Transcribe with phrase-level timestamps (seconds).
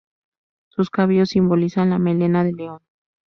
[0.69, 2.79] Sus cabellos simbolizan la melena del león.